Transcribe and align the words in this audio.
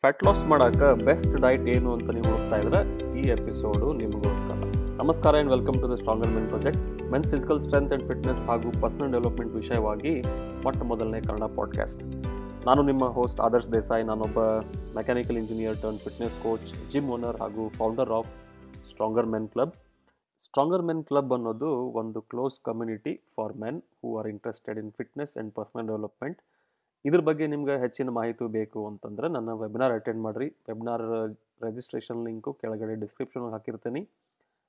Fat 0.00 0.24
loss 0.24 0.44
ಮಾಡಕ್ಕೆ 0.44 1.04
best 1.04 1.36
diet 1.36 1.66
ಏನು 1.68 1.92
ಅಂತ 1.92 2.08
ನೀವು 2.10 2.28
ಹುಡುಕ್ತಾ 2.32 2.56
ಇದ್ರೆ 2.56 2.80
ಈ 3.18 3.22
ಎಪಿಸೋಡು 3.28 3.92
ನಿಮಗೋಸ್ಕರ. 3.92 4.56
ನಮಸ್ಕಾರ 4.96 5.32
and 5.34 5.50
welcome 5.50 5.74
to 5.74 5.90
the 5.92 5.94
stronger 5.94 6.30
men 6.30 6.48
project 6.48 6.80
men's 7.12 7.30
physical 7.30 7.60
strength 7.60 7.92
and 7.92 8.06
fitness 8.08 8.48
ಹಾಗೂ 8.48 8.70
ಪರ್ಸನಲ್ 8.80 9.12
ಡೆವಲಪ್ಮೆಂಟ್ 9.12 9.54
ವಿಷಯವಾಗಿ 9.54 10.12
ಮೊಟ್ಟ 10.64 10.82
ಮೊದಲನೇ 10.82 11.20
ಕನ್ನಡ 11.20 11.48
ಪಾಡ್ಕಾಸ್ಟ್ 11.56 12.02
ನಾನು 12.66 12.82
ನಿಮ್ಮ 12.82 13.04
ಹೋಸ್ಟ್ 13.08 13.40
ಆದರ್ಶ್ 13.40 13.72
ದೇಸಾಯಿ. 13.72 14.04
ನಾನೊಬ್ಬ 14.04 14.38
mechanical 14.96 15.36
engineer 15.36 15.78
turn 15.82 15.98
fitness 15.98 16.36
coach 16.42 16.92
gym 16.92 17.08
owner 17.10 17.40
ಹಾಗೂ 17.40 17.68
founder 17.68 18.10
of 18.10 18.30
stronger 18.90 19.26
men 19.26 19.48
club 19.48 19.72
stronger 20.38 20.82
men 20.82 21.04
club 21.04 21.32
ಅನ್ನೋದು 21.32 21.70
ಒಂದು 22.02 22.20
close 22.20 22.58
community 22.64 23.14
for 23.36 23.56
men 23.56 23.80
who 24.00 24.18
are 24.18 24.26
interested 24.26 24.78
in 24.78 24.92
fitness 24.92 25.34
and 25.36 25.54
personal 25.54 25.86
development 25.86 26.38
ಇದ್ರ 27.06 27.20
ಬಗ್ಗೆ 27.28 27.44
ನಿಮ್ಗೆ 27.52 27.74
ಹೆಚ್ಚಿನ 27.84 28.10
ಮಾಹಿತಿ 28.18 28.46
ಬೇಕು 28.58 28.80
ಅಂತಂದ್ರೆ 28.90 29.26
ನನ್ನ 29.34 29.50
ವೆಬಿನಾರ್ 29.62 29.94
ಅಟೆಂಡ್ 29.98 30.20
ಮಾಡಿರಿ. 30.26 30.48
ವೆಬಿನಾರ್ 30.68 31.04
ರಿಜಿಸ್ಟ್ರೇಷನ್ 31.64 32.22
ಲಿಂಕು 32.26 32.50
ಕೆಳಗಡೆ 32.62 32.94
ಡಿಸ್ಕ್ರಿಪ್ಷನ್ 33.02 33.44
ಹಾಕಿರ್ತೀನಿ. 33.54 34.02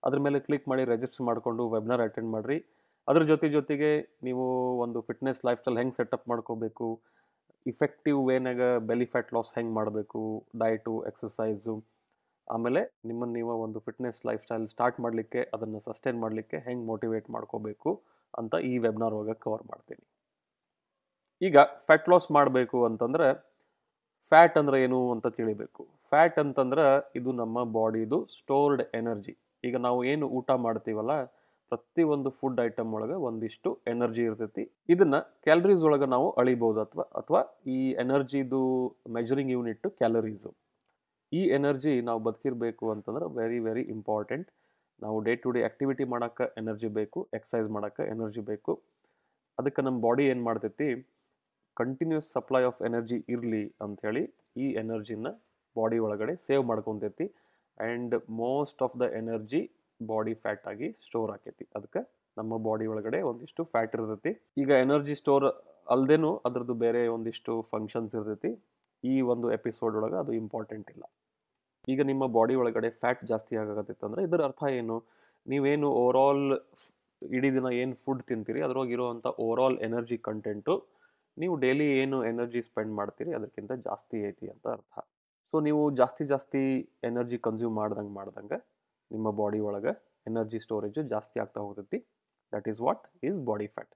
ಅದ್ರ 0.07 0.19
ಮೇಲೆ 0.25 0.39
ಕ್ಲಿಕ್ 0.47 0.67
ಮಾಡಿ 0.71 0.83
ರಿಜಿಸ್ಟರ್ 0.93 1.25
ಮಾಡಿಕೊಂಡು 1.29 1.63
ವೆಬಿನಾರ್ 1.75 2.03
ಅಟೆಂಡ್ 2.07 2.29
ಮಾಡಿರಿ. 2.35 2.57
ಅದ್ರ 3.07 3.21
ಜೊತೆ 3.31 3.47
ಜೊತೆಗೆ 3.57 3.91
ನೀವು 4.27 4.45
ಒಂದು 4.85 4.99
ಫಿಟ್ನೆಸ್ 5.07 5.39
ಲೈಫ್ 5.47 5.59
ಸ್ಟೈಲ್ 5.61 5.79
ಹೆಂಗೆ 5.81 5.95
ಸೆಟಪ್ 5.99 6.25
ಮಾಡ್ಕೋಬೇಕು 6.31 6.87
ಇಫೆಕ್ಟಿವ್ 7.71 8.19
ವೇನಾಗ 8.29 8.61
ಬೆಲಿ 8.89 9.07
ಫ್ಯಾಟ್ 9.13 9.31
ಲಾಸ್ 9.35 9.51
ಹೆಂಗೆ 9.57 9.73
ಮಾಡಬೇಕು 9.79 10.21
ಡಯಟು 10.63 10.93
ಎಕ್ಸಸೈಸು 11.09 11.75
ಆಮೇಲೆ 12.55 12.81
ನಿಮ್ಮನ್ನು 13.09 13.35
ನೀವು 13.39 13.55
ಒಂದು 13.65 13.79
ಫಿಟ್ನೆಸ್ 13.87 14.19
ಲೈಫ್ 14.29 14.43
ಸ್ಟೈಲ್ 14.47 14.67
ಸ್ಟಾರ್ಟ್ 14.73 14.99
ಮಾಡಲಿಕ್ಕೆ, 15.05 15.41
ಅದನ್ನು 15.55 15.79
ಸಸ್ಟೈನ್ 15.87 16.19
ಮಾಡಲಿಕ್ಕೆ 16.25 16.59
ಹೆಂಗೆ 16.67 16.85
ಮೋಟಿವೇಟ್ 16.91 17.27
ಮಾಡ್ಕೋಬೇಕು 17.37 17.91
ಅಂತ 18.33 18.55
ಈ 18.71 18.73
ವೆಬ್ನಾರ್ 18.85 19.15
ಒಳಗೆ 19.19 19.35
ಕವರ್ 19.45 19.65
ಮಾಡ್ತೀನಿ. 19.71 20.05
ಈಗ 21.41 21.57
ಫ್ಯಾಟ್ 21.87 22.07
ಲಾಸ್ 22.11 22.27
ಮಾಡಬೇಕು 22.37 22.77
ಅಂತಂದ್ರೆ 22.89 23.27
ಫ್ಯಾಟ್ 24.31 24.55
ಅಂದ್ರೆ 24.61 24.77
ಏನು 24.85 24.99
ಅಂತ 25.15 25.27
ತಿಳಿಬೇಕು. 25.37 25.81
ಫ್ಯಾಟ್ 26.11 26.37
ಅಂತಂದ್ರೆ 26.43 26.85
ಇದು 27.19 27.29
ನಮ್ಮ 27.41 27.57
ಬಾಡಿದು 27.77 28.17
ಸ್ಟೋರ್ಡ್ 28.37 28.81
ಎನರ್ಜಿ 28.99 29.33
ಈಗ 29.67 29.75
ನಾವು 29.87 29.99
ಏನು 30.11 30.25
ಊಟ 30.37 30.49
ಮಾಡ್ತೀವಲ್ಲ, 30.65 31.13
ಪ್ರತಿಯೊಂದು 31.71 32.29
ಫುಡ್ 32.39 32.59
ಐಟಮ್ 32.65 32.91
ಒಳಗೆ 32.97 33.15
ಒಂದಿಷ್ಟು 33.27 33.69
ಎನರ್ಜಿ 33.93 34.23
ಇರ್ತೈತಿ. 34.29 34.63
ಇದನ್ನ 34.93 35.15
ಕ್ಯಾಲರೀಸ್ 35.45 35.83
ಒಳಗೆ 35.87 36.07
ನಾವು 36.15 36.27
ಅಳಿಬೋದು 36.41 36.79
ಅಥವಾ 36.85 37.05
ಅಥವಾ 37.21 37.41
ಈ 37.75 37.79
ಎನರ್ಜಿದು 38.03 38.61
ಮೆಜರಿಂಗ್ 39.17 39.51
ಯೂನಿಟ್ 39.55 39.87
ಕ್ಯಾಲರೀಸು 40.01 40.51
ಈ 41.31 41.41
ಎನರ್ಜಿ 41.57 41.93
ನಾವು 42.07 42.19
ಬದುಕಿರಬೇಕು 42.27 42.85
ಅಂತಂದ್ರೆ 42.93 43.25
ವೆರಿ 43.39 43.59
ವೆರಿ 43.67 43.83
ಇಂಪಾರ್ಟೆಂಟ್ 43.95 44.47
ನಾವು 45.01 45.17
ಡೇ 45.25 45.33
ಟು 45.43 45.49
ಡೇ 45.55 45.61
ಆ್ಯಕ್ಟಿವಿಟಿ 45.67 46.05
ಮಾಡೋಕ್ಕೆ 46.13 46.45
ಎನರ್ಜಿ 46.61 46.89
ಬೇಕು 46.99 47.19
ಎಕ್ಸಸೈಸ್ 47.37 47.67
ಮಾಡೋಕ್ಕೆ 47.75 48.03
ಎನರ್ಜಿ 48.13 48.41
ಬೇಕು. 48.51 48.73
ಅದಕ್ಕೆ 49.57 49.81
ನಮ್ಮ 49.87 49.97
ಬಾಡಿ 50.05 50.23
ಏನು 50.31 50.43
ಮಾಡ್ತೈತಿ 50.47 50.87
ಕಂಟಿನ್ಯೂಸ್ 51.79 52.27
ಸಪ್ಲೈ 52.35 52.61
ಆಫ್ 52.69 52.79
ಎನರ್ಜಿ 52.87 53.17
ಇರಲಿ 53.33 53.63
ಅಂಥೇಳಿ 53.85 54.23
ಈ 54.63 54.67
ಎನರ್ಜಿನ 54.81 55.29
ಬಾಡಿ 55.75 55.97
ಒಳಗಡೆ 56.05 56.33
save 56.47 56.63
ಮಾಡ್ಕೊತೈತಿ. 56.69 57.25
And 57.85 58.13
most 58.43 58.79
of 58.85 58.95
the 59.01 59.07
energy 59.19 59.61
body 59.99 60.33
fat 60.43 60.65
ಆಗಿ 60.71 60.87
ಸ್ಟೋರ್ 61.05 61.31
ಆಕೈತಿ. 61.35 61.65
ಅದಕ್ಕೆ 61.77 62.01
ನಮ್ಮ 62.37 62.57
ಬಾಡಿ 62.67 62.85
ಒಳಗಡೆ 62.93 63.19
ಒಂದಿಷ್ಟು 63.29 63.61
ಫ್ಯಾಟ್ 63.73 63.93
ಇರ್ತೈತಿ. 63.97 64.31
ಈಗ 64.61 64.71
ಎನರ್ಜಿ 64.85 65.15
ಸ್ಟೋರ್ 65.21 65.45
ಅಲ್ಲದೇನು 65.93 66.31
ಅದ್ರದ್ದು 66.47 66.75
ಬೇರೆ 66.85 67.01
ಒಂದಿಷ್ಟು 67.15 67.53
ಫಂಕ್ಷನ್ಸ್ 67.73 68.15
ಇರ್ತೈತಿ. 68.19 68.51
ಈ 69.03 69.15
ಒಂದು 69.33 69.47
ಎಪಿಸೋಡ್ 69.57 69.95
ಒಳಗೆ 69.99 70.17
ಅದು 70.23 70.31
ಇಂಪಾರ್ಟೆಂಟ್ 70.41 70.89
ಇಲ್ಲ. 70.93 71.03
ಈಗ 71.93 72.01
ನಿಮ್ಮ 72.11 72.23
ಬಾಡಿ 72.37 72.55
ಒಳಗಡೆ 72.61 72.89
ಫ್ಯಾಟ್ 73.01 73.21
ಜಾಸ್ತಿ 73.31 73.55
ಆಗಾಕತ್ತೈತೆ 73.61 74.03
ಅಂದರೆ 74.07 74.21
ಇದರ 74.27 74.41
ಅರ್ಥ 74.49 74.63
ಏನು? 74.79 74.97
ನೀವೇನು 75.45 75.89
ಓವರ್ 76.01 76.19
ಆಲ್ 76.25 76.45
ಇಡೀ 77.21 77.49
ದಿನ 77.57 77.67
ಏನು 77.81 77.95
ಫುಡ್ 78.03 78.23
ತಿಂತೀರಿ? 78.29 78.61
ಅದ್ರೊಳಗೆ 78.67 78.97
ಓವರ್ 79.45 79.61
ಆಲ್ 79.65 79.77
ಎನರ್ಜಿ 79.87 80.17
ಕಂಟೆಂಟು 80.29 80.73
ನೀವು 81.41 81.55
ಡೈಲಿ 81.63 81.87
ಏನು 82.01 82.17
ಎನರ್ಜಿ 82.31 82.61
ಸ್ಪೆಂಡ್ 82.69 82.93
ಮಾಡ್ತೀರಿ 82.99 83.31
ಅದಕ್ಕಿಂತ 83.37 83.73
ಜಾಸ್ತಿ 83.87 84.17
ಐತಿ 84.29 84.47
ಅಂತ 84.53 84.65
ಅರ್ಥ. 84.75 84.93
ಸೊ 85.51 85.55
ನೀವು 85.67 85.81
ಜಾಸ್ತಿ 85.99 86.23
ಜಾಸ್ತಿ 86.31 86.61
ಎನರ್ಜಿ 87.09 87.37
ಕನ್ಸ್ಯೂಮ್ 87.47 87.75
ಮಾಡ್ದಂಗೆ 87.81 88.13
ಮಾಡ್ದಂಗೆ 88.19 88.57
ನಿಮ್ಮ 89.11 89.27
ಬಾಡಿ 89.41 89.59
ಒಳಗೆ 89.69 89.93
ಎನರ್ಜಿ 90.29 90.59
ಸ್ಟೋರೇಜು 90.65 91.01
ಜಾಸ್ತಿ 91.13 91.37
ಆಗ್ತಾ 91.43 91.59
ಹೋಗ್ತೈತಿ. 91.65 91.99
That 92.53 92.67
is 92.71 92.79
what 92.87 93.03
is 93.29 93.39
body 93.49 93.67
fat 93.75 93.93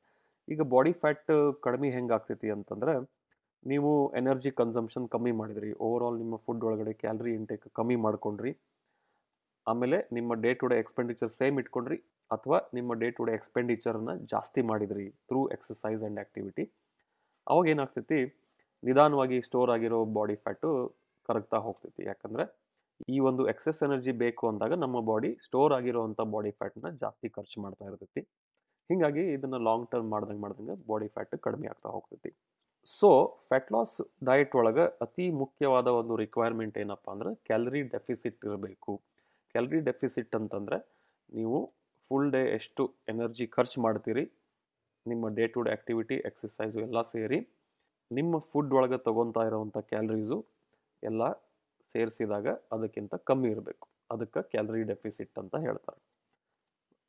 ಈಗ 0.48 0.62
ಬಾಡಿ 0.74 0.94
ಫ್ಯಾಟ್ 1.02 1.32
ಕಡಿಮೆ 1.66 1.90
ಹೆಂಗೆ 1.96 2.14
ಆಗ್ತೈತಿ 2.18 2.50
ಅಂತಂದ್ರೆ 2.56 2.94
ನೀವು 3.72 3.92
ಎನರ್ಜಿ 4.20 4.52
ಕನ್ಸಂಪ್ಷನ್ 4.60 5.06
ಕಮ್ಮಿ 5.14 5.34
ಮಾಡಿದ್ರಿ. 5.40 5.72
ಓವರ್ 5.88 6.04
ಆಲ್ 6.06 6.18
ನಿಮ್ಮ 6.22 6.36
ಫುಡ್ 6.46 6.64
ಒಳಗಡೆ 6.68 6.94
ಕ್ಯಾಲ್ರಿ 7.02 7.32
ಇಂಟೇಕ್ 7.40 7.66
ಕಮ್ಮಿ 7.80 7.98
ಮಾಡ್ಕೊಂಡ್ರಿ. 8.06 8.52
ಆಮೇಲೆ 9.68 9.98
ನಿಮ್ಮ 10.18 10.34
day 10.44 10.52
to 10.62 10.68
day 10.72 10.78
expenditure 10.84 11.32
same 11.40 11.58
ಇಟ್ಕೊಂಡ್ರಿ. 11.62 11.98
ಅಥವಾ 12.36 12.58
ನಿಮ್ಮ 12.78 12.94
ಡೇ 13.02 13.08
ಟು 13.18 13.24
ಡೇ 13.28 13.34
ಎಕ್ಸ್ಪೆಂಡಿಚರ್ನ 13.40 14.12
ಜಾಸ್ತಿ 14.34 14.62
ಮಾಡಿದ್ರಿ 14.72 15.06
ತ್ರೂ 15.30 15.42
ಎಕ್ಸಸೈಸ್ 15.56 16.02
ಆ್ಯಂಡ್ 16.04 16.20
ಆ್ಯಕ್ಟಿವಿಟಿ 16.22 16.66
ಅವಾಗ 17.48 17.68
ಏನಾಗ್ತೈತಿ? 17.74 18.20
ನಿಧಾನವಾಗಿ 18.84 19.38
ಸ್ಟೋರ್ 19.48 19.72
ಆಗಿರೋ 19.76 20.00
ಬಾಡಿ 20.18 20.36
ಫ್ಯಾಟು 20.36 20.70
ಕರಗ್ತಾ 21.30 21.58
ಹೋಗ್ತೈತಿ. 21.66 22.02
ಯಾಕಂದರೆ 22.12 22.46
ಈ 23.16 23.18
ಒಂದು 23.30 23.44
ಎಕ್ಸೆಸ್ 23.54 23.80
ಎನರ್ಜಿ 23.88 24.14
ಬೇಕು 24.24 24.44
ಅಂದಾಗ 24.52 24.74
ನಮ್ಮ 24.84 24.98
ಬಾಡಿ 25.12 25.30
ಸ್ಟೋರ್ 25.46 25.74
ಆಗಿರೋವಂಥ 25.78 26.22
ಬಾಡಿ 26.36 26.52
ಫ್ಯಾಟ್ನ 26.60 26.90
ಜಾಸ್ತಿ 27.04 27.28
ಖರ್ಚು 27.30 27.58
ಮಾಡ್ತಾ 27.62 27.86
ಇರ್ತೈತಿ. 27.86 28.22
ಹೀಗಾಗಿ 28.90 29.24
ಇದನ್ನು 29.36 29.60
ಲಾಂಗ್ 29.68 29.88
ಟರ್ಮ್ 29.92 30.10
ಮಾಡ್ದಂಗೆ 30.14 30.42
ಮಾಡ್ದಂಗೆ 30.42 30.76
ಬಾಡಿ 30.90 31.08
ಫ್ಯಾಟ್ 31.08 31.36
ಕಡಿಮೆ 31.48 31.68
ಆಗ್ತಾ 31.68 31.90
ಹೋಗ್ತೈತಿ. 31.90 32.32
ಸೊ 32.88 33.10
ಫ್ಯಾಟ್ 33.48 33.70
ಲಾಸ್ 33.76 33.96
ಡಯಟ್ 34.30 34.56
ಒಳಗೆ 34.62 34.86
ಅತಿ 35.06 35.26
ಮುಖ್ಯವಾದ 35.44 35.88
ಒಂದು 36.00 36.14
ರಿಕ್ವೈರ್ಮೆಂಟ್ 36.24 36.78
ಏನಪ್ಪ 36.84 37.08
ಅಂದ್ರೆ 37.12 37.32
ಕ್ಯಾಲರಿ 37.50 37.82
ಡೆಫಿಸಿಟ್ 37.96 38.40
ಇರಬೇಕು. 38.50 38.94
ಕ್ಯಾಲರಿ 39.56 39.80
ಡೆಫಿಸಿಟ್ 39.90 40.36
ಅಂತಂದರೆ 40.40 40.78
ನೀವು 41.30 41.58
ಫುಲ್ 42.12 42.30
ಡೇ 42.32 42.42
ಎಷ್ಟು 42.60 42.84
ಎನರ್ಜಿ 43.10 43.46
ಖರ್ಚು 43.48 43.78
ಮಾಡ್ತೀರಿ? 43.82 44.24
ನಿಮ್ಮ 45.06 45.28
day 45.38 45.46
to 45.48 45.60
day 45.62 45.72
activity 45.72 46.16
exercise 46.30 46.80
ಎಲ್ಲ 46.88 47.02
ಸೇರಿ 47.14 47.40
ನಿಮ್ಮ 48.12 48.40
ಫುಡ್ 48.50 48.74
ಒಳಗೆ 48.74 48.98
ತೊಗೊತಾ 48.98 49.44
ಇರೋವಂಥ 49.50 49.78
ಕ್ಯಾಲರೀಸು 49.92 50.38
ಎಲ್ಲ 51.04 51.22
ಸೇರಿಸಿದಾಗ 51.90 52.48
ಅದಕ್ಕಿಂತ 52.72 53.14
ಕಮ್ಮಿ 53.30 53.50
ಇರಬೇಕು. 53.52 53.86
ಅದಕ್ಕೆ 54.12 54.42
ಕ್ಯಾಲರಿ 54.54 54.84
ಡೆಫಿಸಿಟ್ 54.84 55.40
ಅಂತ 55.40 55.56
ಹೇಳ್ತಾರೆ. 55.66 56.00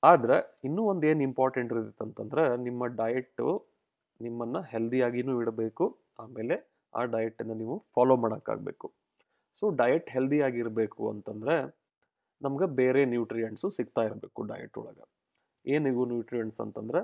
ಆದ್ರೆ 0.03 0.37
ಇನ್ನೂ 0.65 0.83
ಒಂದು 0.83 1.05
ಏನು 1.07 1.23
ಇಂಪಾರ್ಟೆಂಟ್ 1.23 1.73
ಇರುತ್ತೆ 1.73 2.05
ಅಂತಂದ್ರೆ 2.07 2.45
ನಿಮ್ಮ 2.67 2.87
ಡಯೆಟ್ಟು 3.01 3.49
ನಿಮ್ಮನ್ನು 4.21 4.61
ಹೆಲ್ದಿಯಾಗಿನೂ 4.73 5.35
ಇಡಬೇಕು. 5.43 5.85
ಆಮೇಲೆ 6.19 6.57
ಆ 6.95 7.03
ಡಯೆಟನ್ನು 7.15 7.55
ನೀವು 7.55 7.77
ಫಾಲೋ 7.95 8.15
ಮಾಡೋಕ್ಕಾಗಬೇಕು 8.25 8.87
ಸೊ 9.57 9.65
ಡಯಟ್ 9.81 10.09
ಹೆಲ್ದಿಯಾಗಿರಬೇಕು 10.11 11.03
ಅಂತಂದರೆ 11.11 11.55
ನಮ್ಗೆ 12.43 12.67
ಬೇರೆ 12.81 13.03
ನ್ಯೂಟ್ರಿಯೆಂಟ್ಸು 13.13 13.69
ಸಿಗ್ತಾ 13.71 14.03
ಇರಬೇಕು 14.09 14.41
ಡಯಟ್ 14.53 14.79
ಒಳಗೆ. 14.83 15.05
ಏನಿಗೂ 15.67 16.05
ನ್ಯೂಟ್ರಿಯೆಂಟ್ಸ್ 16.13 16.61
ಅಂತಂದ್ರೆ 16.61 17.01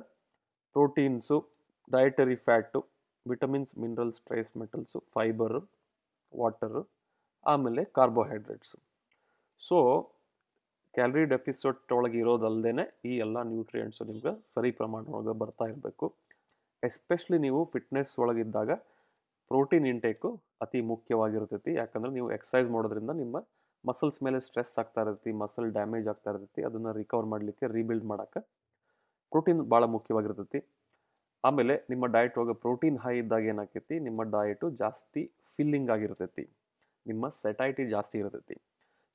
proteins 0.79 1.37
dietary 1.91 2.35
fat 2.45 2.81
vitamins 3.27 3.73
minerals 3.83 4.21
trace 4.27 4.51
metals 4.61 4.99
fibre 5.15 5.61
water 6.33 6.83
ಆಮೇಲೆ 7.47 7.83
ಕಾರ್ಬೋಹೈಡ್ರೇಟ್ಸು 7.97 8.77
ಸೊ 9.63 9.79
ಕ್ಯಾಲರಿ 10.95 11.25
ಡೆಫಿಸಿಟ್ 11.33 11.93
ಒಳಗೆ 11.97 12.19
ಇರೋದಲ್ಲದೆ 12.23 12.85
ಈ 13.11 13.15
ಎಲ್ಲ 13.25 13.43
ನ್ಯೂಟ್ರಿಯೆಂಟ್ಸು 13.51 14.05
ನಿಮ್ಗೆ 14.11 14.33
ಸರಿ 14.55 14.71
ಪ್ರಮಾಣ 14.81 15.03
ಒಳಗೆ 15.17 15.35
ಬರ್ತಾ 15.43 15.67
ಇರಬೇಕು. 15.73 16.09
ಎಸ್ಪೆಷಲಿ 16.83 17.41
ನೀವು 17.47 17.63
ಫಿಟ್ನೆಸ್ 17.75 18.13
ಒಳಗಿದ್ದಾಗ 18.23 18.71
ಪ್ರೋಟೀನ್ 19.51 19.89
ಇಂಟೇಕು 19.93 20.31
ಅತಿ 20.67 20.83
ಮುಖ್ಯವಾಗಿರ್ತೈತಿ. 20.93 21.73
ಯಾಕಂದರೆ 21.81 22.13
ನೀವು 22.19 22.31
ಎಕ್ಸಸೈಸ್ 22.37 22.71
ಮಾಡೋದ್ರಿಂದ 22.77 23.15
ನಿಮ್ಮ 23.23 23.37
ಮಸಲ್ಸ್ 23.85 24.21
ಮೇಲೆ 24.29 24.41
ಸ್ಟ್ರೆಸ್ 24.49 24.77
ಆಗ್ತಾ 24.85 25.03
ಇರ್ತೈತಿ 25.07 25.35
ಮಸಲ್ 25.43 25.69
ಡ್ಯಾಮೇಜ್ 25.79 26.09
ಆಗ್ತಾ 26.15 26.31
ಇರ್ತೈತಿ. 26.35 26.63
ಅದನ್ನು 26.71 26.93
ರಿಕವರ್ 27.03 27.31
ಮಾಡಲಿಕ್ಕೆ 27.35 27.67
ರೀಬಿಲ್ಡ್ 27.77 28.09
ಮಾಡೋಕ್ಕೆ 28.13 28.43
ಪ್ರೋಟೀನ್ 29.33 29.61
ಭಾಳ 29.73 29.85
ಮುಖ್ಯವಾಗಿರ್ತೈತಿ. 29.95 30.61
ಆಮೇಲೆ 31.45 31.75
ನಿಮ್ಮ 31.91 32.05
ಡಯಟ್ 32.15 32.37
ಒಳಗೆ 32.41 32.55
ಪ್ರೋಟೀನ್ 32.65 32.99
ಹೈ 33.05 33.15
ಇದ್ದಾಗ 33.23 33.45
ಏನಾಕೈತಿ? 33.53 33.97
ನಿಮ್ಮ 34.07 34.21
ಡಯಟು 34.37 34.67
ಜಾಸ್ತಿ 34.83 35.23
ಫಿಲ್ಲಿಂಗ್ 35.57 35.91
ಆಗಿರ್ತೈತಿ. 35.95 36.45
ನಿಮ್ಮ 37.07 37.29
ಸೆಟೈಟಿ 37.43 37.85
ಜಾಸ್ತಿ 37.95 38.17
ಇರ್ತೈತಿ. 38.23 38.57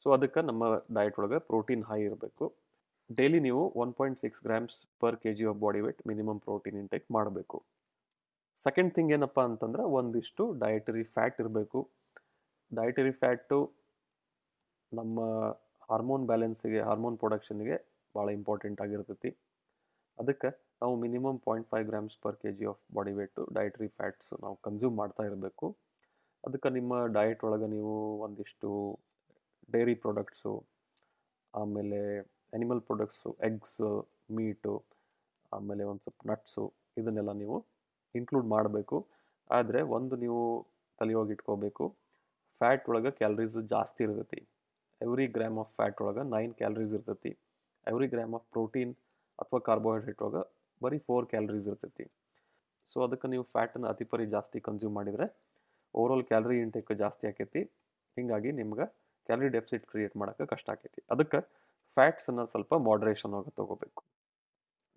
ಸೊ 0.02 0.09
ಅದಕ್ಕೆ 0.16 0.41
ನಮ್ಮ 0.50 0.63
ಡಯಟ್ 0.97 1.18
ಒಳಗೆ 1.19 1.40
ಪ್ರೋಟೀನ್ 1.50 1.84
ಹೈ 1.90 2.00
ಇರಬೇಕು. 2.07 2.46
ಡೈಲಿ 3.18 3.40
ನೀವು 3.47 3.63
one 3.84 3.91
point 3.97 4.19
six 4.23 4.41
grams 4.47 4.78
per 5.02 5.18
K 5.23 5.31
G 5.38 5.46
of 5.52 5.59
body 5.63 5.81
weight 5.85 6.02
minimum 6.12 6.40
protein 6.47 6.78
intake 6.84 7.07
ಮಾಡಬೇಕು. 7.18 7.57
ಸೆಕೆಂಡ್ 8.59 8.91
ಥಿಂಗ್ 8.96 9.12
ಏನಪ್ಪ 9.16 9.40
ಅಂತಂದ್ರೆ 9.50 9.84
ಒಂದಿಷ್ಟು 10.00 10.44
ಡಯಟರಿ 10.63 11.03
ಫ್ಯಾಟ್ 11.16 11.38
ಇರಬೇಕು. 11.44 11.79
ಡಯಟರಿ 12.72 13.13
ಫ್ಯಾಟು 13.22 13.59
ನಮ್ಮ 14.91 15.20
ಹಾರ್ಮೋನ್ 15.90 16.26
ಬ್ಯಾಲೆನ್ಸಿಗೆ 16.32 16.82
ಹಾರ್ಮೋನ್ 16.90 17.17
ಪ್ರೊಡಕ್ಷನ್ಗೆ 17.22 17.78
ಭಾಳ 18.16 18.28
ಇಂಪಾರ್ಟೆಂಟ್ 18.40 18.82
ಆಗಿರ್ತೈತಿ. 18.85 19.32
ಅದಕ್ಕೆ 20.20 20.50
ನಾವು 20.82 20.94
minimum 21.04 21.38
point 21.46 21.68
five 21.72 21.86
grams 21.90 22.18
per 22.24 22.38
K 22.42 22.50
G 22.58 22.66
of 22.72 22.82
body 22.96 23.14
weight 23.20 23.42
dietary 23.58 23.90
fats 23.98 24.32
ನಾವು 24.44 24.56
ಕನ್ಸ್ಯೂಮ್ 24.68 24.96
ಮಾಡ್ತಾ 25.02 25.24
ಇರಬೇಕು. 25.30 25.68
ಅದಕ್ಕೆ 26.44 26.70
ನಿಮ್ಮ 26.78 26.94
ಡಯಟ್ 27.18 27.44
ಒಳಗೆ 27.48 27.68
ನೀವು 27.76 27.94
ಒಂದಿಷ್ಟು 28.26 28.70
ಡೈರಿ 29.74 29.96
ಪ್ರಾಡಕ್ಟ್ಸು 30.04 30.54
ಆಮೇಲೆ 31.54 32.00
ಆ್ಯನಿಮಲ್ 32.54 32.82
ಪ್ರಾಡಕ್ಟ್ಸು 32.88 33.30
ಎಗ್ಸು 33.50 33.90
ಮೀಟು 34.38 34.74
ಆಮೇಲೆ 35.52 35.84
ಒಂದು 35.92 36.04
ಸ್ವಲ್ಪ 36.06 36.22
ನಟ್ಸು 36.32 36.64
ಇದನ್ನೆಲ್ಲ 37.00 37.32
ನೀವು 37.42 37.58
ಇನ್ಕ್ಲೂಡ್ 38.16 38.48
ಮಾಡಬೇಕು. 38.56 38.98
ಆದರೆ 39.50 39.80
ಒಂದು 39.98 40.16
ನೀವು 40.24 40.42
ತಲೆಯೊಳಗೆ 41.02 41.34
ಇಟ್ಕೋಬೇಕು 41.36 41.86
ಫ್ಯಾಟ್ 42.54 42.86
ಒಳಗೆ 42.92 43.12
ಕ್ಯಾಲ್ರೀಸ್ 43.20 43.58
ಜಾಸ್ತಿ 43.74 44.02
ಇರ್ತೈತಿ. 44.06 44.42
ಎವ್ರಿ 45.02 45.26
ಗ್ರಾಮ್ 45.38 45.58
ಆಫ್ 45.64 45.72
ಫ್ಯಾಟ್ 45.78 46.02
ಒಳಗೆ 46.04 46.24
ನೈನ್ 46.36 46.54
ಕ್ಯಾಲರೀಸ್ 46.60 46.94
ಇರ್ತೈತಿ. 46.98 47.32
ಎವ್ರಿ 47.88 48.08
ಗ್ರಾಮ್ 48.14 48.34
ಆಫ್ 48.38 48.46
ಪ್ರೋಟೀನ್ 48.56 48.92
ಅಥವಾ 49.41 49.59
ಕಾರ್ಬೋಹೈಡ್ರೇಟ್ 49.70 50.22
ಒಳಗೆ 50.28 50.44
ಬರೀ 50.82 51.00
ಫೋರ್ 51.08 51.26
ಕ್ಯಾಲರೀಸ್ 51.32 51.68
ಇರ್ತೈತಿ. 51.72 52.06
ಸೊ 52.88 52.97
ಅದಕ್ಕೆ 53.06 53.28
ನೀವು 53.34 53.44
ಫ್ಯಾಟನ್ನು 53.53 53.88
ಅತಿಪರಿ 53.94 54.26
ಜಾಸ್ತಿ 54.35 54.59
ಕನ್ಸ್ಯೂಮ್ 54.68 54.96
ಮಾಡಿದರೆ 55.00 55.28
ಓವರಾಲ್ 55.96 56.26
ಕ್ಯಾಲರಿ 56.32 56.58
ಇಂಟೇಕ್ 56.64 56.91
ಜಾಸ್ತಿ 57.03 57.26
ಆಕೈತಿ. 57.32 57.62
ಹೀಗಾಗಿ 58.18 58.50
ನಿಮ್ಗೆ 58.59 58.85
ಕ್ಯಾಲರಿ 59.30 59.50
ಡೆಫಿಸಿಟ್ 59.58 59.85
ಕ್ರಿಯೇಟ್ 59.91 60.16
ಮಾಡೋಕ್ಕೆ 60.22 60.46
ಕಷ್ಟ 60.53 60.68
ಆಕೈತಿ. 60.74 61.02
ಅದಕ್ಕೆ 61.14 61.40
ಫ್ಯಾಟ್ಸನ್ನು 61.94 62.44
ಸ್ವಲ್ಪ 62.53 62.74
ಮಾಡ್ರೇಷನ್ 62.88 63.34
ಆಗಿ 63.40 63.52
ತೊಗೋಬೇಕು. 63.59 64.02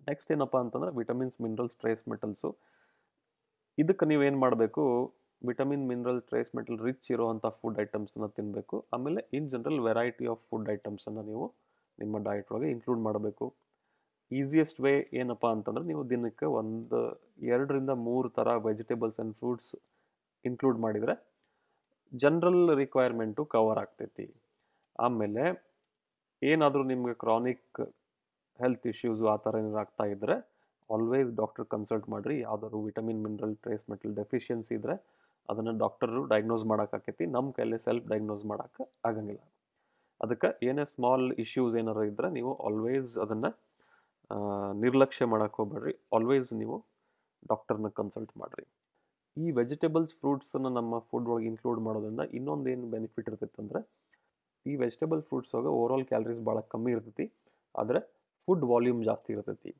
ನೆಕ್ಸ್ಟ್ 0.09 0.29
ಏನಪ್ಪ 0.35 0.57
ಅಂತಂದ್ರೆ 0.63 0.91
ವಿಟಮಿನ್ಸ್ 0.99 1.37
ಮಿನರಲ್ಸ್ 1.43 1.77
ಟ್ರೇಸ್ 1.81 2.03
ಮೆಟಲ್ಸು 2.11 2.49
ಇದಕ್ಕೆ 3.77 4.05
ನೀವೇನು 4.11 4.37
ಮಾಡಬೇಕು? 4.43 4.83
Vitamin 5.41 5.83
mineral 5.89 6.21
trace 6.29 6.51
metal 6.57 6.79
rich 6.85 7.09
ಇರೋವಂಥ 7.15 7.45
ಫುಡ್ 7.57 7.79
ಐಟಮ್ಸನ್ನ 7.83 8.27
ತಿನ್ನಬೇಕು 8.37 8.77
ಆಮೇಲೆ 8.95 9.21
in 9.37 9.47
general 9.53 9.81
variety 9.87 10.25
of 10.33 10.41
food 10.49 10.69
ಐಟಮ್ಸನ್ನು 10.75 11.23
ನೀವು 11.29 11.45
ನಿಮ್ಮ 11.99 12.17
ಡಯಟ್ 12.27 12.49
ಒಳಗೆ 12.55 12.69
ಇನ್ಕ್ಲೂಡ್ 12.75 13.01
ಮಾಡಬೇಕು. 13.07 13.45
ಈಸಿಯೆಸ್ಟ್ 14.31 14.79
ವೇ 14.85 14.93
ಏನಪ್ಪ 15.21 15.45
ಅಂತಂದ್ರೆ 15.55 15.83
ನೀವು 15.91 16.01
ದಿನಕ್ಕೆ 16.13 16.47
ಒಂದು 16.59 16.99
ಎರಡರಿಂದ 17.53 17.91
ಮೂರು 18.07 18.29
ಥರ 18.37 18.55
ವೆಜಿಟೇಬಲ್ಸ್ 18.67 19.19
ಆ್ಯಂಡ್ 19.19 19.35
ಫ್ರೂಟ್ಸ್ 19.39 19.73
ಇನ್ಕ್ಲೂಡ್ 20.45 20.79
ಮಾಡಿದರೆ 20.85 21.13
ಜನ್ರಲ್ 22.23 22.63
ರಿಕ್ವೈರ್ಮೆಂಟು 22.81 23.43
ಕವರ್ 23.53 23.79
ಆಗ್ತೈತಿ. 23.83 24.27
ಆಮೇಲೆ 25.05 25.43
ಏನಾದರೂ 26.41 26.83
ನಿಮಗೆ 26.93 27.15
ಕ್ರಾನಿಕ್ 27.23 27.81
ಹೆಲ್ತ್ 28.59 28.87
ಇಶ್ಯೂಸು 28.91 29.25
ಆ 29.33 29.35
ಥರ 29.45 29.53
ಏನಾದ್ರು 29.61 29.81
ಆಗ್ತಾ 29.83 30.05
ಇದ್ದರೆ 30.13 30.35
ಆಲ್ವೇಸ್ 30.89 31.31
ಡಾಕ್ಟರ್ 31.41 31.65
ಕನ್ಸಲ್ಟ್ 31.73 32.07
ಮಾಡಿರಿ. 32.13 32.35
ಯಾವ್ದಾದ್ರು 32.47 32.79
vitamin, 32.87 33.21
mineral 33.25 33.55
trace 33.63 33.85
metal 33.91 34.13
deficiency 34.21 34.73
ಇದ್ದರೆ 34.77 34.95
ಅದನ್ನು 35.49 35.73
ಡಾಕ್ಟರು 35.83 36.21
ಡಯಾಗ್ನೋಸ್ 36.31 36.65
ಮಾಡೋಕ್ಕಾಕೈತಿ 36.71 37.25
ನಮ್ಮ 37.35 37.49
ಕೈಲೇ 37.57 37.77
ಸೆಲ್ಫ್ 37.87 38.05
ಡಯಾಗ್ನೋಸ್ 38.11 38.45
ಮಾಡೋಕ್ಕೆ 38.51 38.83
ಆಗಂಗಿಲ್ಲ. 39.09 39.41
ಅದಕ್ಕೆ 40.21 40.49
ಏನೇ 40.67 40.85
ಸ್ಮಾಲ್ 40.95 41.25
ಇಶ್ಯೂಸ್ 41.43 41.75
ಏನಾರು 41.81 42.03
ಇದ್ದರೆ 42.11 42.29
ನೀವು 42.37 42.51
ಆಲ್ವೇಸ್ 42.67 43.13
ಅದನ್ನು 43.25 43.51
ನಿರ್ಲಕ್ಷ್ಯ 44.83 45.25
ಮಾಡೋಕ್ಕೆ 45.33 45.57
ಹೋಗ್ಬೇಡ್ರಿ. 45.61 45.93
ಆಲ್ವೇಸ್ 46.15 46.51
ನೀವು 46.61 46.77
ಡಾಕ್ಟರ್ನ 47.51 47.89
ಕನ್ಸಲ್ಟ್ 47.99 48.33
ಮಾಡಿರಿ. 48.41 48.65
ಈ 49.37 49.47
ವೆಜಿಟೇಬಲ್ಸ್ 49.59 50.13
ಫ್ರೂಟ್ಸನ್ನು 50.19 50.69
ನಮ್ಮ 50.77 50.99
ಫುಡ್ 51.09 51.27
ಒಳಗೆ 51.31 51.47
ಇನ್ಕ್ಲೂಡ್ 51.51 51.81
ಮಾಡೋದ್ರಿಂದ 51.87 52.23
ಇನ್ನೊಂದು 52.37 52.67
ಏನು 52.73 52.87
ಬೆನಿಫಿಟ್ 52.95 53.27
ಇರ್ತೈತೆ 53.31 53.59
ಅಂದರೆ, 53.63 53.81
ಈ 54.65 54.73
ವೆಜಿಟೇಬಲ್ 54.83 55.21
ಫ್ರೂಟ್ಸ್ 55.27 55.53
ಒಳಗೆ 55.57 55.71
ಓವರಾಲ್ 55.79 56.05
ಕ್ಯಾಲರೀಸ್ 56.11 56.41
ಭಾಳ 56.47 56.59
ಕಮ್ಮಿ 56.73 56.91
ಇರ್ತೈತಿ, 56.95 57.25
ಆದರೆ 57.81 57.99
ಫುಡ್ 58.45 58.65
ವಾಲ್ಯೂಮ್ 58.71 59.01
ಜಾಸ್ತಿ 59.09 59.29
ಇರ್ತೈತಿ. 59.35 59.71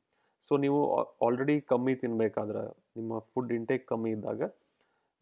ಸೊ 0.46 0.52
ನೀವು 0.64 0.78
ಆಲ್ರೆಡಿ 1.26 1.56
ಕಮ್ಮಿ 1.72 1.94
ತಿನ್ನಬೇಕಾದ್ರೆ 2.02 2.62
ನಿಮ್ಮ 2.98 3.18
ಫುಡ್ 3.30 3.52
ಇಂಟೇಕ್ 3.58 3.84
ಕಮ್ಮಿ 3.92 4.10
ಇದ್ದಾಗ 4.16 4.42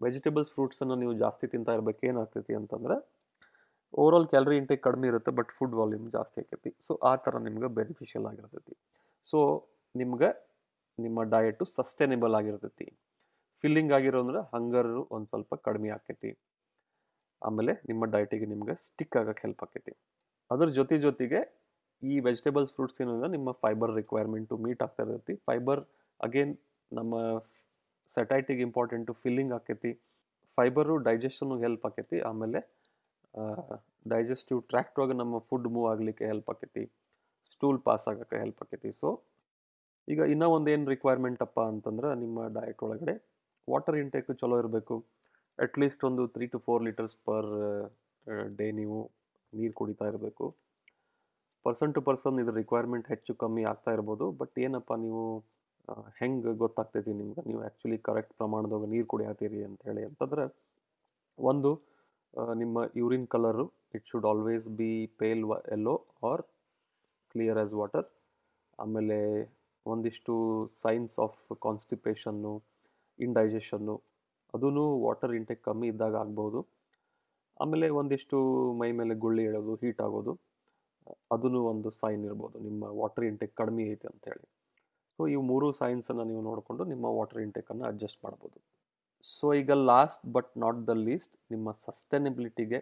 ವೆಜಿಟೇಬಲ್ಸ್ 0.00 0.50
ಫ್ರೂಟ್ಸನ್ನು 0.55 0.96
ನೀವು 1.02 1.12
ಜಾಸ್ತಿ 1.25 1.46
ತಿಂತಾ 1.52 1.75
ಇರ್ಬೇಕು 1.76 2.02
ಏನಾಗ್ತೈತಿ 2.11 2.55
ಅಂತಂದ್ರೆ 2.61 2.96
ಆಲ್ 4.17 4.26
ಕ್ಯಾಲರಿ 4.32 4.56
ಇಂಟೇಕ್ 4.61 4.82
ಕಡಿಮೆ 4.87 5.06
ಇರುತ್ತೆ 5.12 5.31
ಬಟ್ 5.38 5.50
ಫುಡ್ 5.58 5.76
ವಾಲ್ಯೂಮ್ 5.79 6.08
ಜಾಸ್ತಿ 6.17 6.38
ಆಕೈತಿ. 6.43 6.70
ಸೊ 6.87 6.93
ಆ 7.11 7.12
ಥರ 7.25 7.38
ನಿಮ್ಗೆ 7.46 7.69
ಬೆನಿಫಿಷಿಯಲ್ 7.79 8.26
ಆಗಿರ್ತೈತಿ. 8.31 8.75
ಸೊ 9.31 9.38
ನಿಮ್ಗೆ 9.94 10.31
ನಿಮ್ಮ 10.99 11.23
ಡಯಟು 11.34 11.64
ಸಸ್ಟೈನೇಬಲ್ 11.76 12.34
ಆಗಿರ್ತೈತಿ. 12.38 12.87
ಫಿಲ್ಲಿಂಗ್ 13.62 13.93
ಆಗಿರೋ 13.99 14.19
ಅಂದ್ರೆ 14.25 14.40
ಹಂಗರು 14.55 15.00
ಒಂದು 15.14 15.28
ಸ್ವಲ್ಪ 15.32 15.55
ಕಡಿಮೆ 15.67 15.88
ಆಕೈತಿ. 15.96 16.31
ಆಮೇಲೆ 17.43 17.73
ನಿಮ್ಮ 17.88 18.05
ಡಯಟಿಗೆ 18.14 18.46
ನಿಮ್ಗೆ 18.52 18.75
ಸ್ಟಿಕ್ 18.87 19.17
ಆಗಕ್ಕೆ 19.20 19.43
ಹೆಲ್ಪ್ 19.46 19.62
ಆಕೈತಿ. 19.67 19.93
ಅದ್ರ 20.50 20.69
ಜೊತೆ 20.78 20.96
ಜೊತೆಗೆ 21.06 21.40
ಈ 22.02 22.14
ವೆಜಿಟೇಬಲ್ಸ್ 22.26 22.73
ಫ್ರೂಟ್ಸ್ 22.76 22.99
ಏನಂದ್ರೆ 23.02 23.28
ನಿಮ್ಮ 23.37 23.50
ಫೈಬರ್ 23.64 23.93
ರಿಕ್ವೈರ್ಮೆಂಟು 24.00 24.55
ಮೀಟ್ 24.64 24.82
ಆಗ್ತಾ 24.87 25.02
ಇರ್ತೈತಿ. 25.05 25.34
ಫೈಬರ್ 25.49 25.82
ಅಗೇನ್ 26.20 26.52
ನಮ್ಮ 26.93 27.14
ಸೆಟೈಟಿಗೆ 28.17 28.62
ಇಂಪಾರ್ಟೆಂಟು 28.69 29.12
ಫಿಲ್ಲಿಂಗ್ 29.22 29.52
ಆಕೈತಿ. 29.58 29.93
ಫೈಬರು 30.56 30.94
ಡೈಜೆಷನ್ಗೆ 31.08 31.62
ಹೆಲ್ಪ್ 31.67 31.87
ಆಕೈತಿ. 31.88 32.19
ಆಮೇಲೆ 32.31 32.61
ಡೈಜೆಸ್ಟಿವ್ 34.12 34.61
ಟ್ರ್ಯಾಕ್ಟ್ 34.70 34.99
ಒಳಗೆ 35.00 35.17
ನಮ್ಮ 35.22 35.38
ಫುಡ್ 35.49 35.69
ಮೂವ್ 35.75 35.87
ಆಗಲಿಕ್ಕೆ 35.93 36.25
ಹೆಲ್ಪ್ 36.32 36.50
ಆಕೈತಿ. 36.55 36.84
ಸ್ಟೂಲ್ 37.56 37.79
ಪಾಸ್ 37.87 38.06
ಆಗೋಕ್ಕೆ 38.11 38.38
ಹೆಲ್ಪ್ 38.43 38.61
ಆಕೈತಿ. 38.64 38.91
ಸೊ 39.00 39.08
ಈಗ 40.08 40.20
ಇನ್ನೂ 40.32 40.47
ಒಂದು 40.56 40.69
ಏನು 40.75 40.85
ರಿಕ್ವೈರ್ಮೆಂಟ್ 40.94 41.41
ಅಪ್ಪ 41.47 41.58
ಅಂತಂದ್ರೆ 41.73 42.08
ನಿಮ್ಮ 42.23 42.47
ಡಯಟ್ 42.56 42.82
ಒಳಗಡೆ 42.87 43.14
ವಾಟರ್ 43.69 43.97
ಇಂಟೇಕ್ 44.03 44.29
ಚಲೋ 44.43 44.56
ಇರಬೇಕು. 44.62 44.97
ಅಟ್ಲೀಸ್ಟ್ 45.58 46.03
ಒಂದು 46.08 46.23
three 46.35 46.47
to 46.55 46.58
four 46.67 46.82
litres 46.87 47.17
per 47.29 47.49
day 48.58 48.67
ನೀವು 48.81 48.99
ನೀರು 49.53 49.75
ಕುಡಿತಾ 49.81 50.06
ಇರಬೇಕು. 50.12 50.47
ಪರ್ಸನ್ 51.64 51.93
ಟು 51.97 52.00
ಪರ್ಸನ್ 52.08 52.37
ಇದ್ರ 52.43 52.55
ರಿಕ್ವೈರ್ಮೆಂಟ್ 52.62 53.06
ಹೆಚ್ಚು 53.12 53.32
ಕಮ್ಮಿ 53.43 53.62
ಆಗ್ತಾ 53.70 53.91
ಇರ್ಬೋದು. 53.97 54.26
ಬಟ್ 54.41 54.56
ಏನಪ್ಪ 54.67 54.93
ನೀವು 55.05 55.23
ಹೆಂಗೆ 56.20 56.53
ಗೊತ್ತಾಗ್ತೈತಿ 56.62 57.12
ನಿಮ್ಗೆ? 57.20 57.43
ನೀವು 57.49 57.61
ಆ್ಯಕ್ಚುಲಿ 57.64 57.99
ಕರೆಕ್ಟ್ 58.08 58.35
ಪ್ರಮಾಣದಾಗ 58.41 58.85
ನೀರು 58.93 59.06
ಕುಡಿಯತ್ತೀರಿ 59.12 59.61
ಅಂತ 59.69 59.81
ಹೇಳಿ 59.88 60.03
ಅಂತಂದ್ರೆ 60.11 60.44
ಒಂದು 61.38 61.70
ನಿಮ್ಮ 62.62 62.79
urine 63.00 63.26
colour 63.35 63.64
it 63.97 64.06
should 64.12 64.26
always 64.31 64.67
be 64.81 64.91
pale 65.20 65.43
yellow 65.76 65.94
or 66.31 66.43
clear 67.37 67.61
as 67.62 67.75
water 67.83 68.06
ಆಮೇಲೆ 68.79 69.19
ಒಂದಿಷ್ಟು 69.87 70.35
ಸೈನ್ಸ್ 70.83 71.17
ಆಫ್ 71.25 71.41
ಕಾನ್ಸ್ಟಿಪೇಷನ್ನು 71.65 72.53
ಇಂಡೈಜೆಷನ್ನು 73.19 73.94
ಅದೂ 74.55 74.85
ವಾಟರ್ 75.05 75.33
ಇಂಟೇಕ್ 75.38 75.62
ಕಮ್ಮಿ 75.69 75.87
ಇದ್ದಾಗ 75.93 76.15
ಆಗ್ಬೋದು. 76.25 76.61
ಆಮೇಲೆ 77.62 77.87
ಒಂದಿಷ್ಟು 78.00 78.38
ಮೈ 78.81 78.88
ಮೇಲೆ 79.00 79.15
ಗುಳ್ಳಿ 79.25 79.43
ಹೇಳೋದು 79.49 79.75
ಹೀಟ್ 79.83 80.00
ಆಗೋದು 80.06 80.33
ಅದೂ 81.35 81.61
ಒಂದು 81.73 81.88
ಸೈನ್ 82.00 82.23
ಇರ್ಬೋದು. 82.29 82.56
ನಿಮ್ಮ 82.67 82.83
ವಾಟರ್ 83.00 83.27
ಇಂಟೇಕ್ 83.31 83.55
ಕಡಿಮೆ 83.61 83.85
ಐತೆ 83.93 84.06
ಅಂಥೇಳಿ 84.12 84.47
ಸೊ 85.19 85.23
ಇವು 85.35 85.43
ಮೂರು 85.50 85.67
ಸೈನ್ಸನ್ನು 85.82 86.25
ನೀವು 86.31 86.43
ನೋಡಿಕೊಂಡು 86.49 86.82
ನಿಮ್ಮ 86.93 87.06
ವಾಟರ್ 87.19 87.41
ಇಂಟೇಕನ್ನು 87.47 87.85
ಅಡ್ಜಸ್ಟ್ 87.91 88.21
ಮಾಡ್ಬೋದು. 88.27 88.59
ಸೊ 89.25 89.47
ಈಗ 89.61 89.73
last 89.93 90.25
but 90.37 90.50
not 90.65 90.81
the 90.91 90.94
least 91.06 91.35
ನಿಮ್ಮ 91.55 91.73
ಸಸ್ಟೈನಬಿಲಿಟಿಗೆ 91.87 92.81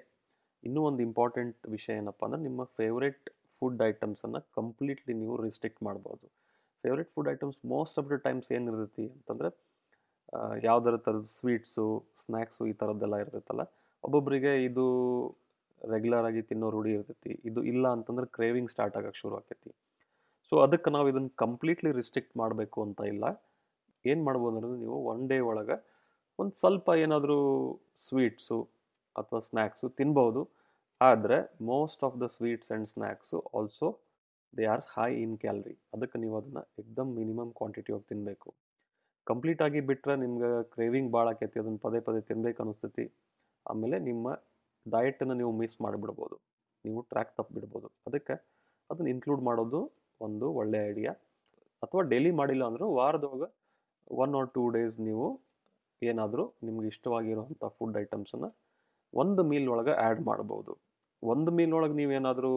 ಇನ್ನೂ 0.64 0.80
ಒಂದು 0.88 1.00
ಇಂಪಾರ್ಟೆಂಟ್ 1.08 1.58
ವಿಷಯ 1.76 1.94
ಏನಪ್ಪ 2.02 2.22
ಅಂದರೆ 2.28 2.42
ನಿಮ್ಮ 2.48 2.64
ಫೇವ್ರೆಟ್ 2.78 3.28
ಫುಡ್ 3.64 3.82
ಐಟಮ್ಸನ್ನು 3.90 4.40
ಕಂಪ್ಲೀಟ್ಲಿ 4.60 5.14
ನೀವು 5.20 5.34
ರಿಸ್ಟ್ರಿಕ್ಟ್ 5.44 5.82
ಮಾಡ್ಬೋದು. 5.88 6.26
Favourite 6.84 7.10
food 7.14 7.28
items 7.32 7.58
most 7.72 7.98
of 8.00 8.08
the 8.10 8.16
times 8.26 8.48
ಏನಿರ್ತೈತಿ 8.56 9.04
ಅಂತಂದರೆ 9.16 9.50
ಯಾವ್ದಾರ 10.66 10.96
ಥರದ 11.06 11.26
ಸ್ವೀಟ್ಸು 11.38 11.84
ಸ್ನ್ಯಾಕ್ಸು 12.22 12.62
ಈ 12.70 12.72
ಥರದ್ದೆಲ್ಲ 12.80 13.16
ಇರ್ತೈತಲ್ಲ 13.22 13.62
ಒಬ್ಬೊಬ್ಬರಿಗೆ 14.04 14.52
ಇದು 14.68 14.84
ರೆಗ್ಯುಲರ್ 15.80 16.26
ಆಗಿ 16.28 16.40
ತಿನ್ನೋ 16.50 16.68
ರೂಢಿ 16.74 16.90
ಇರ್ತೈತಿ 16.96 17.32
ಇದು 17.48 17.60
ಇಲ್ಲ 17.72 17.84
ಅಂತಂದ್ರೆ 17.96 18.26
ಕ್ರೇವಿಂಗ್ 18.36 18.70
ಸ್ಟಾರ್ಟ್ 18.74 18.96
ಆಗಕ್ಕೆ 19.00 19.20
ಶುರು 19.22 19.34
ಆಕೈತಿ. 19.40 19.70
ಸೊ 20.48 20.54
ಅದಕ್ಕೆ 20.66 20.90
ನಾವು 20.96 21.06
ಇದನ್ನು 21.12 21.32
ಕಂಪ್ಲೀಟ್ಲಿ 21.44 21.90
ರಿಸ್ಟ್ರಿಕ್ಟ್ 22.00 22.34
ಮಾಡಬೇಕು 22.42 22.78
ಅಂತ 22.86 23.00
ಇಲ್ಲ. 23.12 23.24
ಏನು 24.04 24.22
ಮಾಡ್ಬೋದು 24.28 24.54
ಅಂದರೆ 24.60 24.76
ನೀವು 24.84 24.98
ಒನ್ 25.12 25.22
ಡೇ 25.30 25.38
ಒಳಗೆ 25.50 25.76
ಒಂದು 26.38 26.54
ಸ್ವಲ್ಪ 26.62 26.88
ಏನಾದರೂ 27.04 27.38
ಸ್ವೀಟ್ಸು 28.06 28.58
ಅಥವಾ 29.16 29.40
ಸ್ನ್ಯಾಕ್ಸು 29.48 29.88
ತಿನ್ಬೋದು. 30.00 30.42
ಆದರೆ 31.00 31.38
most 31.68 32.02
of 32.06 32.18
the 32.20 32.26
sweets 32.36 32.70
and 32.70 32.88
snacks 32.88 33.38
also 33.58 33.88
they 34.52 34.64
are 34.74 34.84
high 34.94 35.10
in 35.24 35.36
calorie 35.42 35.74
ಅದಕ್ಕೆ 35.94 36.18
ನೀವು 36.18 36.34
ಅದನ್ನು 36.40 36.62
ಎಕ್ದಮ್ 36.82 37.10
ಮಿನಿಮಮ್ 37.20 37.50
ಕ್ವಾಂಟಿಟಿ 37.58 37.92
ಆಗಿ 37.92 38.06
ತಿನ್ನಬೇಕು 38.08 38.50
ಕಂಪ್ಲೀಟಾಗಿ 39.26 39.80
ಬಿಟ್ಟರೆ 39.88 40.14
ನಿಮ್ಗೆ 40.22 40.48
ಕ್ರೇವಿಂಗ್ 40.74 41.10
ಭಾಳ 41.14 41.28
ಆಕೈತಿ, 41.34 41.56
ಅದನ್ನು 41.62 41.80
ಪದೇ 41.84 42.00
ಪದೇ 42.08 42.20
ತಿನ್ಬೇಕು 42.30 42.58
ಅನಿಸ್ತೈತಿ. 42.64 43.04
ಆಮೇಲೆ 43.66 43.96
ನಿಮ್ಮ 44.08 44.26
ಡಯಟನ್ನು 44.86 45.34
ನೀವು 45.40 45.52
ಮಿಸ್ 45.60 45.76
ಮಾಡಿಬಿಡ್ಬೋದು. 45.84 46.36
ನೀವು 46.84 47.00
ಟ್ರ್ಯಾಕ್ 47.10 47.32
ತಪ್ಪಿಬಿಡ್ಬೋದು. 47.38 47.88
ಅದಕ್ಕೆ 48.08 48.34
ಅದನ್ನು 48.90 49.10
ಇನ್ಕ್ಲೂಡ್ 49.14 49.42
ಮಾಡೋದು 49.48 49.80
ಒಂದು 50.20 50.46
ಒಳ್ಳೆಯ 50.60 50.88
ಐಡಿಯಾ 50.90 51.12
ಅಥವಾ 51.82 52.02
ಡೈಲಿ 52.12 52.32
ಮಾಡಿಲ್ಲ 52.40 52.64
ಅಂದರೂ 52.70 52.86
ವಾರದೊಳಗೆ 52.98 53.48
ಒನ್ 54.22 54.34
ಆರ್ 54.38 54.50
ಟೂ 54.56 54.64
ಡೇಸ್ 54.76 54.96
ನೀವು 55.08 55.26
ಏನಾದರೂ 56.02 56.44
ನಿಮ್ಗೆ 56.66 56.86
ಇಷ್ಟವಾಗಿರುವಂಥ 56.92 57.64
ಫುಡ್ 57.78 57.96
ಐಟಮ್ಸನ್ನು 58.02 58.50
ಒಂದು 59.20 59.42
ಮೀಲ್ 59.50 59.68
ಒಳಗೆ 59.74 59.92
ಆ್ಯಡ್ 60.04 60.22
ಮಾಡ್ಬೋದು 60.30 60.72
ಒಂದು 61.22 61.50
ಮೀಲ್ 61.58 61.74
ಒಳಗೆ 61.78 61.94
ನೀವೇನಾದರೂ 62.00 62.52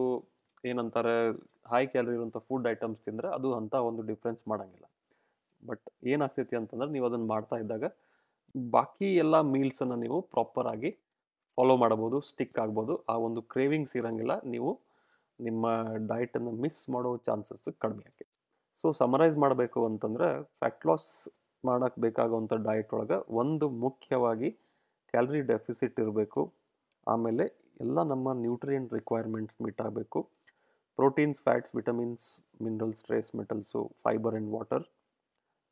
ಏನಂತಾರೆ 0.64 1.14
ಹೈ 1.72 1.82
ಕ್ಯಾಲರಿ 1.92 2.14
ಇರುವಂಥ 2.18 2.38
ಫುಡ್ 2.48 2.66
ಐಟಮ್ಸ್ 2.72 3.00
ತಿಂದರೆ 3.06 3.28
ಅದು 3.36 3.48
ಅಂಥ 3.58 3.74
ಒಂದು 3.88 4.02
ಡಿಫ್ರೆನ್ಸ್ 4.10 4.42
ಮಾಡೋಂಗಿಲ್ಲ. 4.50 4.86
ಬಟ್ 5.62 5.84
ಏನಾಗ್ತೈತಿ 6.12 6.56
ಅಂತಂದ್ರೆ 6.60 6.90
ನೀವು 6.96 7.06
ಅದನ್ನು 7.08 7.28
ಮಾಡ್ತಾ 7.34 7.56
ಇದ್ದಾಗ 7.62 7.84
ಬಾಕಿ 8.74 9.08
ಎಲ್ಲ 9.22 9.36
ಮೀಲ್ಸನ್ನು 9.54 9.96
ನೀವು 10.04 10.18
ಪ್ರಾಪರಾಗಿ 10.34 10.90
ಫಾಲೋ 11.58 11.74
ಮಾಡ್ಬೋದು 11.82 12.18
ಸ್ಟಿಕ್ 12.30 12.58
ಆಗ್ಬೋದು 12.64 12.94
ಆ 13.12 13.14
ಒಂದು 13.26 13.40
ಕ್ರೇವಿಂಗ್ಸ್ 13.52 13.94
ಇರೋಂಗಿಲ್ಲ, 14.00 14.34
ನೀವು 14.54 14.70
ನಿಮ್ಮ 15.38 15.66
ಡಯಟನ್ನು 16.12 16.52
ಮಿಸ್ 16.62 16.82
ಮಾಡೋ 16.94 17.10
ಚಾನ್ಸಸ್ 17.26 17.66
ಕಡಿಮೆ 17.84 18.04
ಆಗಿ. 18.10 18.24
ಸೊ 18.80 18.86
ಸಮರೈಸ್ 19.02 19.36
ಮಾಡಬೇಕು 19.44 19.80
ಅಂತಂದ್ರೆ 19.90 20.28
ಫ್ಯಾಟ್ 20.58 20.86
ಲಾಸ್ 20.90 21.10
ಮಾಡೋಕ್ಕೆ 21.64 22.00
ಬೇಕಾಗುವಂಥ 22.06 22.54
ಡಯಟ್ 22.68 22.92
ಒಳಗೆ 22.96 23.16
ಒಂದು 23.42 23.68
ಮುಖ್ಯವಾಗಿ 23.84 24.50
ಕ್ಯಾಲರಿ 25.12 25.40
ಡೆಫಿಸಿಟ್ 25.52 25.98
ಇರಬೇಕು. 26.04 26.42
ಆಮೇಲೆ 27.12 27.44
ಎಲ್ಲ 27.84 27.98
ನಮ್ಮ 28.12 28.28
ನ್ಯೂಟ್ರಿಯೆಂಟ್ 28.44 28.90
ರಿಕ್ವೈರ್ಮೆಂಟ್ಸ್ 28.98 29.58
ಮೀಟ್ 29.64 29.80
ಆಗಬೇಕು. 29.86 30.20
Proteins 30.98 31.40
fats 31.46 31.72
vitamins 31.78 32.24
minerals 32.66 33.02
trace 33.06 33.30
metals 33.40 33.80
fibre 34.04 34.34
and 34.36 34.50
water 34.56 34.86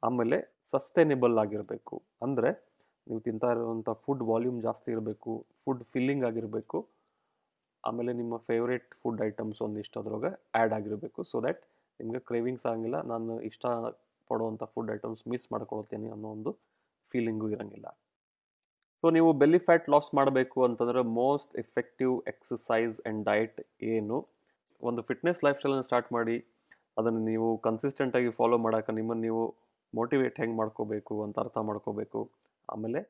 ಆಮೇಲೆ 0.03 0.39
ಸಸ್ಟೈನೇಬಲ್ 0.73 1.35
ಆಗಿರಬೇಕು. 1.45 1.97
ಅಂದರೆ 2.25 2.51
ನೀವು 3.07 3.21
ತಿಂತಾ 3.27 3.49
ಇರೋವಂಥ 3.55 3.91
ಫುಡ್ 4.05 4.23
ವಾಲ್ಯೂಮ್ 4.31 4.59
ಜಾಸ್ತಿ 4.67 4.89
ಇರಬೇಕು 4.95 5.33
ಫುಡ್ 5.65 5.83
ಫಿಲ್ಲಿಂಗ್ 5.93 6.25
ಆಗಿರಬೇಕು. 6.29 6.79
ಆಮೇಲೆ 7.89 8.13
ನಿಮ್ಮ 8.21 8.35
ಫೇವ್ರೇಟ್ 8.49 8.89
ಫುಡ್ 9.01 9.21
ಐಟಮ್ಸ್ 9.29 9.61
ಒಂದಿಷ್ಟು 9.67 9.97
ಅದ್ರೊಳಗೆ 10.01 10.31
ಆ್ಯಡ್ 10.61 10.75
ಆಗಿರಬೇಕು. 10.79 11.21
ಸೊ 11.31 11.37
ದ್ಯಾಟ್ 11.45 11.63
ನಿಮಗೆ 12.01 12.21
ಕ್ರೇವಿಂಗ್ಸ್ 12.29 12.67
ಆಗಂಗಿಲ್ಲ, 12.71 12.99
ನಾನು 13.13 13.35
ಇಷ್ಟ 13.51 13.67
ಪಡುವಂಥ 14.31 14.65
ಫುಡ್ 14.75 14.91
ಐಟಮ್ಸ್ 14.97 15.23
ಮಿಸ್ 15.33 15.47
ಮಾಡ್ಕೊಳ್ತೀನಿ 15.55 16.09
ಅನ್ನೋ 16.15 16.29
ಒಂದು 16.37 16.53
ಫೀಲಿಂಗು 17.13 17.49
ಇರೋಂಗಿಲ್ಲ. 17.55 17.89
ಸೊ 19.01 19.07
ನೀವು 19.17 19.31
ಬೆಲ್ಲಿ 19.41 19.61
ಫ್ಯಾಟ್ 19.67 19.87
ಲಾಸ್ 19.95 20.09
ಮಾಡಬೇಕು 20.19 20.59
ಅಂತಂದರೆ 20.67 21.01
most 21.21 21.53
effective 21.65 22.15
exercise 22.33 22.97
and 23.03 23.21
diet 23.31 23.59
ಏನು? 23.95 24.19
ಒಂದು 24.89 25.01
ಫಿಟ್ನೆಸ್ 25.09 25.41
ಲೈಫ್ 25.47 25.59
ಸ್ಟೈಲನ್ನು 25.61 25.87
ಸ್ಟಾರ್ಟ್ 25.89 26.09
ಮಾಡಿ, 26.17 26.37
ಅದನ್ನು 27.01 27.21
ನೀವು 27.31 27.49
ಕನ್ಸಿಸ್ಟೆಂಟಾಗಿ 27.67 28.31
ಫಾಲೋ 28.39 28.57
ಮಾಡೋಕೆ 28.65 28.93
ನಿಮ್ಮನ್ನು 28.99 29.25
ನೀವು 29.29 29.43
ಮೋಟಿವೇಟ್ 29.99 30.39
ಹೆಂಗೆ 30.43 30.57
ಮಾಡ್ಕೋಬೇಕು 30.63 31.15
ಅಂತ 31.27 31.37
ಅರ್ಥ 31.45 31.59
ಮಾಡ್ಕೋಬೇಕು. 31.71 32.21
ಆಮೇಲೆ 32.75 33.01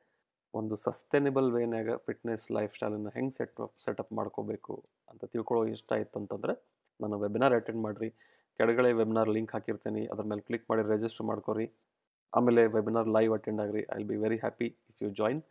ಒಂದು 0.58 0.74
ಸಸ್ಟೈನಬಲ್ 0.86 1.48
ವೇನಾಗ 1.56 1.88
ಫಿಟ್ನೆಸ್ 2.06 2.44
ಲೈಫ್ 2.56 2.74
ಸ್ಟೈಲನ್ನು 2.78 3.10
ಹೆಂಗೆ 3.16 3.34
ಸೆಟ್ 3.38 3.60
ಸೆಟಪ್ 3.84 4.12
ಮಾಡ್ಕೋಬೇಕು 4.18 4.74
ಅಂತ 5.10 5.22
ತಿಳ್ಕೊಳ್ಳೋ 5.32 5.62
ಇಷ್ಟ 5.74 5.90
ಆಯ್ತು 5.96 6.16
ಅಂತಂದರೆ 6.20 6.54
ನನ್ನ 7.00 7.14
ವೆಬಿನಾರ್ 7.24 7.54
ಅಟೆಂಡ್ 7.58 7.82
ಮಾಡಿರಿ. 7.86 8.08
ಕೆಳಗಡೆ 8.60 8.90
ವೆಬಿನಾರ್ 9.00 9.30
ಲಿಂಕ್ 9.36 9.52
ಹಾಕಿರ್ತೀನಿ. 9.54 10.02
ಅದ್ರ 10.12 10.24
ಮೇಲೆ 10.30 10.42
ಕ್ಲಿಕ್ 10.48 10.66
ಮಾಡಿ 10.70 10.82
ರಿಜಿಸ್ಟರ್ 10.92 11.26
ಮಾಡ್ಕೊರಿ. 11.30 11.66
ಆಮೇಲೆ 12.32 12.62
webinar 12.76 13.08
live 13.16 13.32
attend 13.38 13.60
agri. 13.64 13.82
I 13.98 14.02
be 14.10 14.16
very 14.24 14.38
happy 14.44 14.68
if 14.92 15.00
you 15.04 15.10
join 15.20 15.42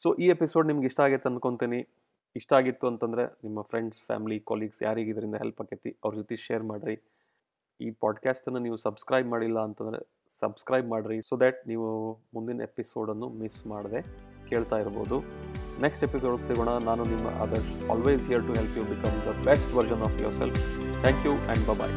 so 0.00 0.08
ಈ 0.24 0.28
ಎಪಿಸೋಡ್ 0.34 0.66
ನಿಮ್ಗೆ 0.70 0.86
ಇಷ್ಟ 0.90 1.00
ಆಗೈತೆ 1.06 1.28
ಅಂದ್ಕೊತೀನಿ 1.30 1.80
ಇಷ್ಟ 2.36 2.52
ಆಗಿತ್ತು 2.58 2.86
ಅಂತಂದರೆ 2.90 3.24
ನಿಮ್ಮ 3.44 3.60
ಫ್ರೆಂಡ್ಸ್ 3.70 4.00
ಫ್ಯಾಮಿಲಿ 4.08 4.38
ಕೊಲೀಗ್ಸ್ 4.50 4.80
ಯಾರಿಗೆ 4.86 5.10
ಇದರಿಂದ 5.14 5.36
ಹೆಲ್ಪ್ 5.42 5.60
ಆಕೈತಿ, 5.62 5.90
ಅವ್ರ 6.04 6.12
ಜೊತೆ 6.20 6.36
ಶೇರ್ 6.44 6.64
ಮಾಡಿರಿ. 6.70 6.96
ಈ 7.80 7.88
ಪಾಡ್ಕ್ಯಾಸ್ಟನ್ನು 8.02 8.60
ನೀವು 8.66 8.76
ಸಬ್ಸ್ಕ್ರೈಬ್ 8.86 9.28
ಮಾಡಿಲ್ಲ 9.34 9.58
ಅಂತಂದರೆ 9.68 10.00
ಸಬ್ಸ್ಕ್ರೈಬ್ 10.40 10.86
ಮಾಡಿರಿ 10.94 11.18
ಸೊ 11.28 11.36
ದ್ಯಾಟ್ 11.42 11.60
ನೀವು 11.70 11.88
ಮುಂದಿನ 12.36 12.62
ಎಪಿಸೋಡನ್ನು 12.68 13.28
ಮಿಸ್ 13.40 13.60
ಮಾಡದೆ 13.72 14.00
ಕೇಳ್ತಾ 14.50 14.78
ಇರ್ಬೋದು. 14.84 15.18
ನೆಕ್ಸ್ಟ್ 15.84 16.04
ಎಪಿಸೋಡ್ಗೆ 16.08 16.46
ಸಿಗೋಣ. 16.50 16.70
ನಾನು 16.88 17.04
ನಿಮ್ಮ 17.12 17.28
Adarsh 17.44 17.72
always 17.94 18.24
here 18.30 18.46
to 18.48 18.54
help 18.60 18.76
you 18.80 18.84
become 18.94 19.18
the 19.28 19.34
best 19.48 19.72
version 19.80 20.04
of 20.08 20.18
yourself 20.42 20.62
thank 21.04 21.24
you 21.28 21.34
and 21.46 21.66
bye 21.82 21.96